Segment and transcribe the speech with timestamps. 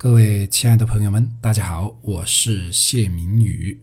[0.00, 3.76] 各位亲爱的朋友们，大家好，我是谢明宇，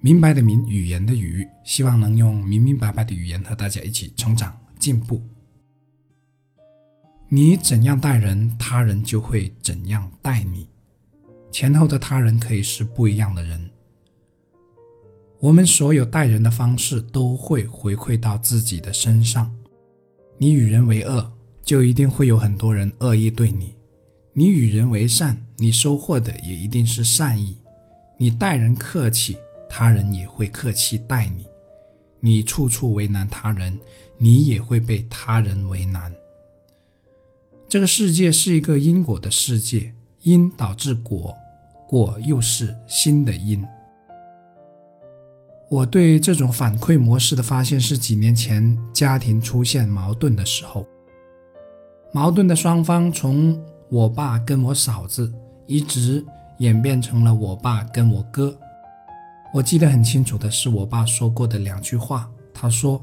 [0.00, 5.22] 明白的明，语言的语，希望能用明明白白的语言和大家一起成长进步。
[7.28, 10.66] 你怎样待人，他人就会怎样待你。
[11.52, 13.70] 前后的他人可以是不一样的人。
[15.38, 19.54] 我们所有待人的方式都会回馈到自己的身上。
[20.38, 21.30] 你与人为恶，
[21.62, 23.74] 就一定会有很多人恶意对你；
[24.40, 27.58] 你与人为善，你收获的也一定是善意。
[28.16, 29.36] 你待人客气，
[29.68, 31.44] 他人也会客气待你；
[32.20, 33.78] 你处处为难他人，
[34.16, 36.10] 你也会被他人为难。
[37.68, 41.36] 这个世界是一个因果的世界，因导致果，
[41.86, 43.62] 果又是新的因。
[45.68, 50.86] 我对这种反馈模式的发现是几年前家庭出现矛盾的时候，
[52.14, 55.32] 矛盾的双方从我爸跟我嫂子
[55.66, 56.24] 一直
[56.58, 58.56] 演变成了我爸跟我哥。
[59.52, 63.02] 我记得很清楚的是我爸说过的两句话，他说：“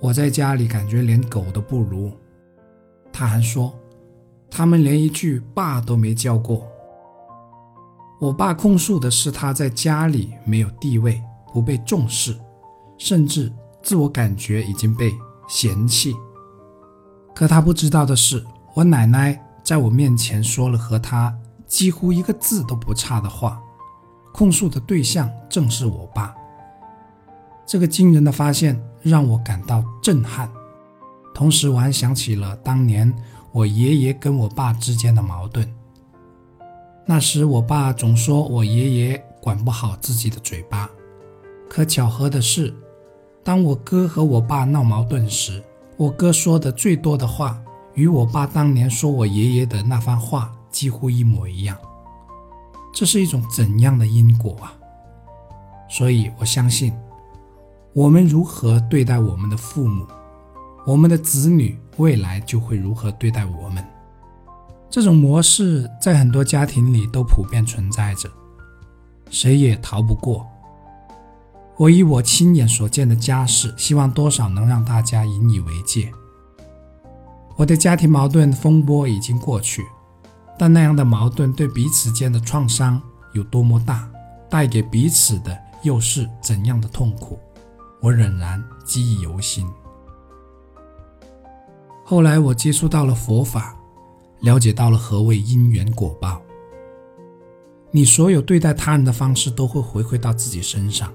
[0.00, 2.12] 我在家里感觉连狗都不如。”
[3.12, 3.72] 他还说
[4.50, 6.66] ：“他们连一句爸都没叫过。”
[8.18, 11.22] 我爸控诉的是他在家里没有地位。
[11.52, 12.34] 不被重视，
[12.96, 15.12] 甚至自我感觉已经被
[15.46, 16.14] 嫌弃。
[17.34, 19.38] 可他不知道的是，我奶奶
[19.72, 21.34] 在我面前说了和他
[21.66, 23.58] 几乎一个字都不差的话，
[24.30, 26.34] 控诉的对象正是我爸。
[27.64, 30.46] 这个惊人的发现让我感到震撼，
[31.34, 33.10] 同时我还想起了当年
[33.50, 35.66] 我爷爷跟我爸之间的矛盾。
[37.06, 40.86] 那时我爸总说我爷爷管不好自己的嘴巴。
[41.66, 42.74] 可巧合的是，
[43.42, 45.64] 当我哥和我爸闹矛盾时，
[45.96, 47.58] 我哥说的最多的话，
[47.94, 51.76] 与我爸当年说我爷爷的那番话几乎一模一样。
[52.94, 54.72] 这是一种怎样的因果啊！
[55.88, 56.92] 所以我相信，
[57.94, 60.06] 我们如何对待我们的父母，
[60.86, 63.82] 我们的子女未来就会如何对待我们。
[64.90, 68.28] 这种模式在很多家庭里都普遍存在着，
[69.30, 70.46] 谁也逃不过。
[71.78, 76.12] 我以我亲眼所见的家事，希望多少能让大家引以为戒。
[77.56, 79.84] 我的家庭矛盾风波已经过去，
[80.58, 83.00] 但那样的矛盾对彼此间的创伤
[83.34, 84.08] 有多么大，
[84.48, 87.38] 带给彼此的又是怎样的痛苦，
[88.00, 89.68] 我仍然记忆犹新。
[92.04, 93.76] 后来我接触到了佛法，
[94.40, 96.42] 了解到了何谓因缘果报。
[97.90, 101.12] 你所有对待他人的方式，都会回馈到自己身上。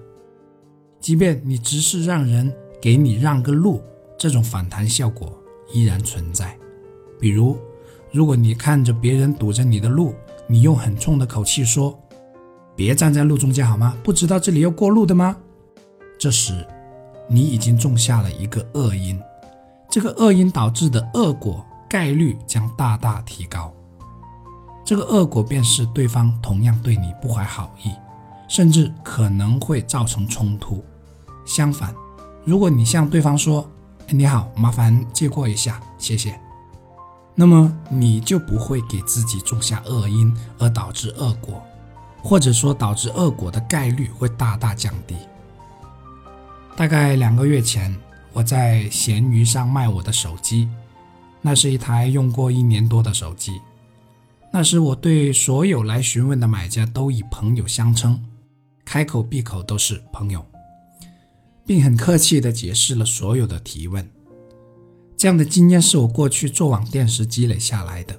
[1.00, 3.82] 即便你只是让人给你让个路，
[4.18, 5.37] 这种反弹效果
[5.72, 6.58] 依然存在。
[7.20, 7.58] 比如，
[8.12, 10.14] 如果你看着别人堵着你的路，
[10.48, 11.98] 你用很冲的口气说
[12.76, 13.96] ：“别站在路中间好吗？
[14.04, 15.38] 不知道这里要过路的吗？”
[16.20, 16.66] 这时，
[17.30, 19.20] 你已经种下了一个恶因，
[19.90, 23.74] 这个恶因导致的恶果概率将大大提高。
[24.86, 27.92] 这个恶果便是对方同样对你不怀好意。
[28.50, 30.82] 甚至可能会造成冲突。
[31.46, 31.94] 相反，
[32.46, 33.70] 如果你向对方说
[34.10, 36.40] ：“你好，麻烦借过一下，谢谢。”
[37.36, 41.62] 那么你就不会给自己种下恶因，而导致恶果，
[42.24, 45.16] 或者说导致恶果的概率会大大降低。
[46.76, 47.96] 大概两个月前，
[48.34, 50.68] 我在闲鱼上卖我的手机，
[51.42, 53.62] 那是一台用过一年多的手机。
[54.52, 58.20] 那时我对所有来询问的买家都以朋友相称。
[58.86, 60.44] 开口闭口都是朋友，
[61.68, 64.10] 并很客气地解释了所有的提问。
[65.18, 68.18] 这样的经验是我过去做网店时积累下来的。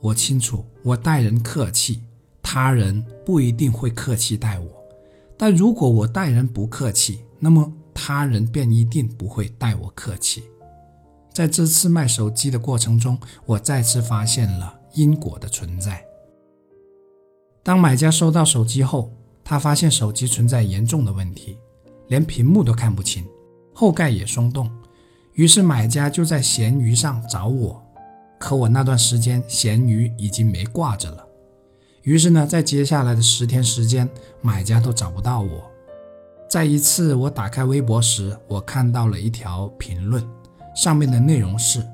[0.00, 2.02] 我清楚，我待人客气，
[2.42, 4.66] 他人不一定会客气待我；
[5.36, 10.42] 但如果我待人不客气，那么他人便一定不会待我客气。
[11.32, 16.04] 在这次卖手机的过程中，我再次发现了因果的存在。
[17.62, 19.12] 当买家收到手机后，
[19.44, 21.58] 他发现手机存在严重的问题，
[22.08, 23.24] 连屏幕都看不清，
[23.72, 24.70] 后盖也松动。
[25.34, 27.80] 于是买家就在闲鱼上找我，
[28.38, 31.24] 可我那段时间闲鱼已经没挂着了。
[32.02, 34.08] 于是呢，在接下来的十天时间，
[34.40, 35.70] 买家都找不到我。
[36.48, 40.26] 在一次我打开微博时，我看到了一条评论，
[40.74, 41.86] 上面的内容是：“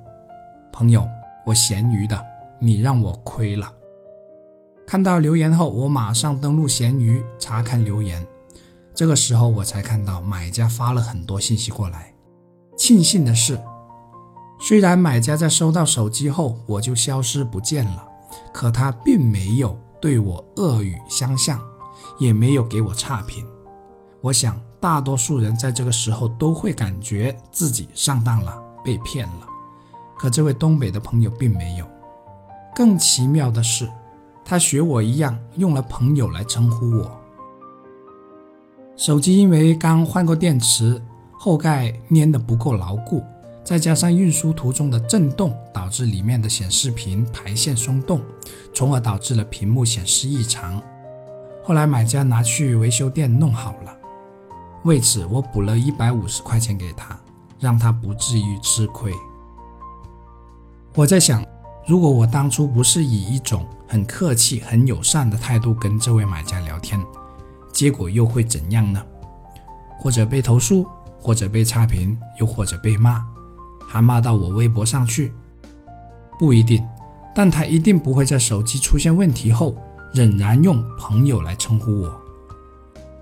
[0.73, 1.07] 朋友，
[1.45, 2.25] 我闲鱼的，
[2.61, 3.71] 你让我亏了。”
[4.87, 8.25] 看到留言后，我马上登录闲鱼查看留言。
[8.95, 12.15] 这个时候，我才看到买家发了很多信息过来。
[12.77, 13.61] 庆幸的是，
[14.61, 18.07] 虽然买家在收到手机后我就消失不见了，
[18.53, 21.61] 可他并没有对我恶语相向，
[22.19, 23.45] 也没有给我差评。
[24.21, 29.47] 我想，大多数人在这个时候都会感觉自己上当了，被骗了。
[30.17, 31.87] 可这位东北的朋友并没有。
[32.77, 33.91] 更奇妙的是，
[34.45, 37.24] 他学我一样用了“朋友”来称呼我。
[38.97, 41.03] 手机因为刚换过电池，
[41.33, 43.23] 后盖粘得不够牢固。
[43.65, 48.21] 再加上运输途中的震动，导致里面的显示屏排线松动，
[48.75, 50.81] 从而导致了屏幕显示异常。
[51.63, 53.97] 后来买家拿去维修店弄好了，
[54.85, 57.19] 为此我补了一百五十块钱给他，
[57.59, 59.11] 让他不至于吃亏。
[60.95, 61.43] 我在想，
[61.87, 67.03] 如果我当初不是以一种很客气、很友善的态度跟这位买家聊天，
[67.75, 69.05] 结果又会怎样呢？
[69.99, 70.87] 或者被投诉，
[71.21, 73.23] 或者被差评，又或者被骂。
[73.87, 75.33] 还骂到我微博上去，
[76.39, 76.83] 不一定，
[77.35, 79.77] 但他一定不会在手机出现问题后
[80.13, 82.13] 仍然用朋友来称呼我，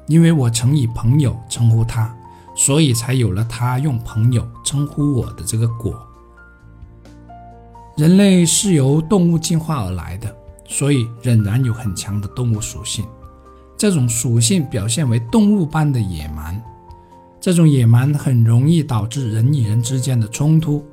[0.07, 2.15] 因为我曾以朋友称呼他，
[2.55, 6.01] 所以才有了他用朋友称呼我的这个果。
[7.97, 10.35] 人类是由动物进化而来的，
[10.67, 13.05] 所以仍然有很强的动物属性，
[13.83, 16.63] 这种属性表现为动物般的野蛮。
[17.41, 20.87] 这种野蛮很容易导致人与人之间的冲突，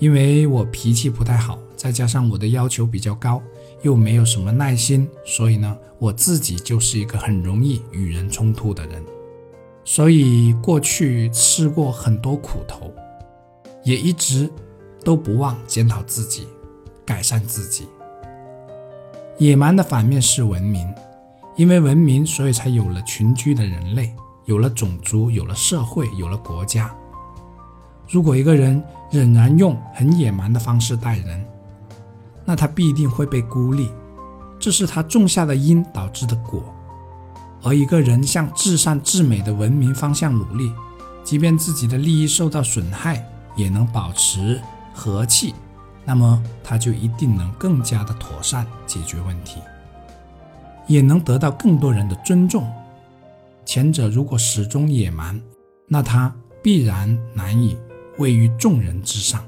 [0.00, 3.40] 因为我脾气不太好，再加上我的要求比较高，
[3.82, 9.00] 又没有什么耐心，所以呢，我自己就是一个很容易与人冲突的人，
[9.84, 12.92] 所以过去吃过很多苦头，
[13.84, 14.50] 也一直
[15.04, 16.48] 都不忘检讨自己，
[17.04, 17.86] 改善自己。
[19.38, 20.92] 野蛮的反面是文明，
[21.56, 24.14] 因为文明，所以才有了群居的人类。
[24.46, 26.94] 有了种族，有了社会，有了国家。
[28.08, 28.80] 如果一个人
[29.10, 31.44] 仍然用很野蛮的方式待人，
[32.44, 33.90] 那他必定会被孤立，
[34.58, 36.62] 这是他种下的因导致的果。
[37.64, 40.72] 而一个人向至善至美的文明方向努力，
[41.24, 44.60] 即便自己的利益受到损害，也能保持
[44.94, 45.52] 和气，
[46.06, 49.60] 那么他就一定能更加的妥善解决问题，
[50.86, 52.72] 也能得到更多人的尊重。
[53.64, 55.38] 前者如果始终野蛮，
[55.88, 56.32] 那他
[56.62, 57.76] 必然难以
[58.18, 59.40] 位于众人之上；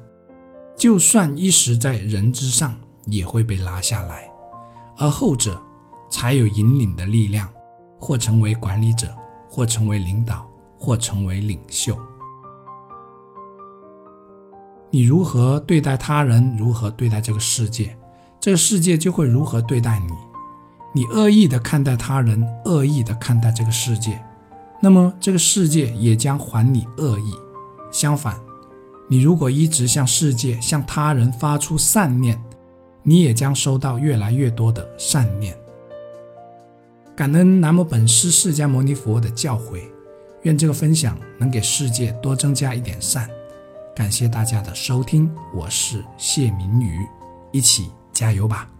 [0.76, 2.74] 就算一时在人之上，
[3.06, 4.28] 也会被拉下来。
[4.96, 5.62] 而后者
[6.10, 7.48] 才有引领的力量，
[8.00, 9.14] 或成为管理者，
[9.48, 10.44] 或成为领导，
[10.76, 11.96] 或成为领袖。
[14.90, 17.96] 你如何对待他人，如何对待这个世界，
[18.40, 20.12] 这个世界就会如何对待你。
[20.94, 24.18] 你恶意的看待他人，恶意的看待这个世界，
[24.80, 27.34] 那么这个世界也将还你恶意。
[27.92, 28.40] 相反，
[29.08, 32.42] 你如果一直向世界、向他人发出善念，
[33.02, 35.54] 你也将收到越来越多的善念。
[37.14, 39.82] 感恩南无本师释迦牟尼佛的教诲，
[40.42, 43.28] 愿这个分享能给世界多增加一点善。
[43.98, 47.04] 感谢大家的收听，我是谢明宇，
[47.50, 48.70] 一起加油吧！